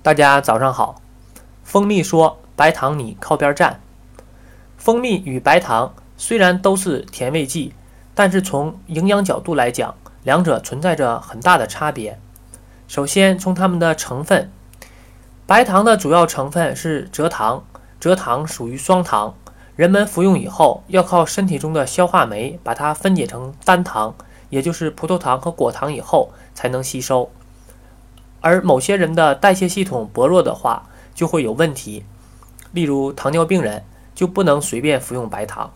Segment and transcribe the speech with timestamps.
[0.00, 1.02] 大家早上好。
[1.64, 3.80] 蜂蜜说：“白糖，你靠边站。”
[4.78, 7.74] 蜂蜜与白糖虽然都是甜味剂，
[8.14, 12.18] 但是从营养角度来讲，两者存在着很大的差别。
[12.86, 14.50] 首先，从它们的成分，
[15.46, 17.64] 白糖的主要成分是蔗糖，
[18.00, 19.34] 蔗糖属于双糖，
[19.74, 24.14] 人们服用以后要靠身体中的消化酶把它分解成单糖，
[24.48, 27.30] 也就是葡萄糖和果糖以后才能吸收。
[28.40, 32.04] 而某些人的代谢系统薄弱的话，就会有问题，
[32.72, 35.72] 例如糖尿病人就不能随便服用白糖。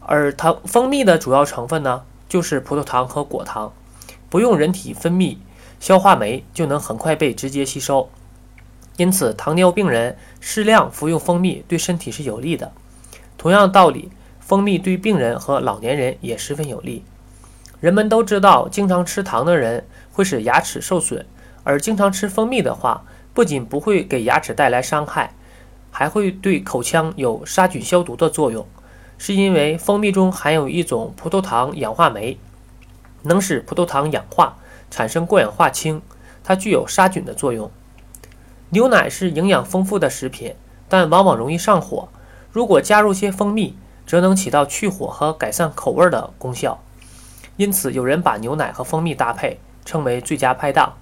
[0.00, 3.72] 而糖蜂蜜的主要成分呢，就是葡萄糖和果糖，
[4.28, 5.36] 不用人体分泌
[5.80, 8.08] 消化酶就能很快被直接吸收。
[8.96, 12.72] 因此，糖尿病人适量服用蜂蜜对身体是有利的。
[13.38, 17.04] 同样道理，蜂蜜对病人和老年人也十分有利。
[17.82, 21.26] 人们都知道，经常吃糖的人会使牙齿受损，
[21.64, 23.02] 而经常吃蜂蜜的话，
[23.34, 25.34] 不仅不会给牙齿带来伤害，
[25.90, 28.64] 还会对口腔有杀菌消毒的作用。
[29.18, 32.38] 是因为蜂蜜中含有一种葡萄糖氧化酶，
[33.22, 34.56] 能使葡萄糖氧化
[34.88, 36.00] 产生过氧化氢，
[36.44, 37.68] 它具有杀菌的作用。
[38.70, 40.54] 牛奶是营养丰富的食品，
[40.88, 42.08] 但往往容易上火。
[42.52, 43.76] 如果加入些蜂蜜，
[44.06, 46.80] 则能起到去火和改善口味的功效。
[47.62, 50.94] 因此，有人把牛奶和蜂蜜搭配，称为最佳拍档。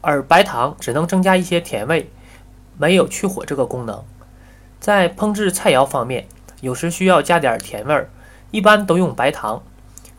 [0.00, 2.12] 而白糖只能增加一些甜味，
[2.76, 4.04] 没有去火这个功能。
[4.78, 6.28] 在烹制菜肴方面，
[6.60, 8.08] 有时需要加点甜味儿，
[8.52, 9.60] 一般都用白糖。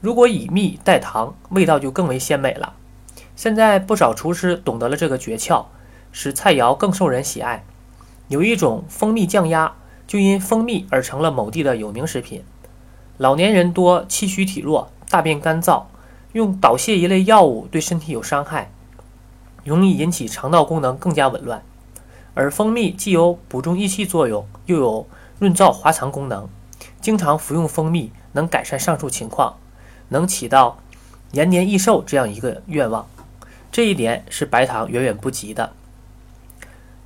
[0.01, 2.73] 如果以蜜代糖，味道就更为鲜美了。
[3.37, 5.67] 现在不少厨师懂得了这个诀窍，
[6.11, 7.63] 使菜肴更受人喜爱。
[8.27, 9.73] 有一种蜂蜜酱鸭，
[10.05, 12.43] 就因蜂蜜而成了某地的有名食品。
[13.15, 14.91] 老年人多气虚体弱。
[15.09, 15.85] 大便干燥，
[16.33, 18.71] 用导泻一类药物对身体有伤害，
[19.63, 21.63] 容易引起肠道功能更加紊乱。
[22.35, 25.07] 而蜂蜜既有补中益气作用，又有
[25.39, 26.47] 润燥滑肠功能，
[27.01, 29.57] 经常服用蜂蜜能改善上述情况，
[30.09, 30.77] 能起到
[31.31, 33.07] 延年益寿这样一个愿望。
[33.71, 35.73] 这一点是白糖远远不及的。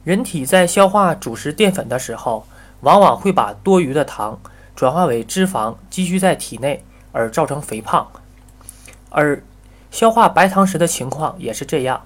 [0.03, 2.45] 人体在消化主食淀粉的时候，
[2.81, 4.39] 往往会把多余的糖
[4.75, 6.83] 转化为脂肪，积蓄在体内。
[7.13, 8.11] 而造成肥胖，
[9.09, 9.41] 而
[9.89, 12.01] 消化白糖时的情况也是这样。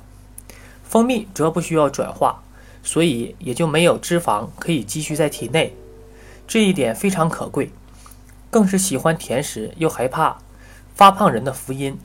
[0.84, 2.44] 蜂蜜则不需要转化，
[2.84, 5.74] 所以也就没有脂肪可以积蓄在体内，
[6.48, 7.72] 这一点非常可贵，
[8.52, 10.38] 更是喜欢甜食又害怕
[10.94, 11.98] 发胖人的福音。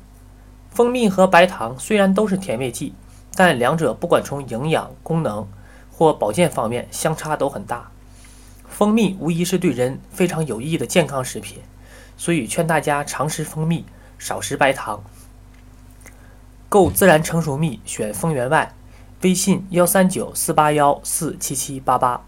[0.70, 2.94] 蜂蜜和白糖虽然都是甜味剂，
[3.34, 5.46] 但两者不管从营养、功能
[5.90, 7.90] 或保健方面相差都很大。
[8.68, 11.58] 蜂蜜无疑是对人非常有益的健康食品。
[12.22, 13.84] 所以劝大家常食蜂蜜，
[14.16, 15.02] 少食白糖。
[16.68, 18.72] 购自然成熟蜜，选蜂源外。
[19.22, 22.22] 微信：幺三九四八幺四七七八八。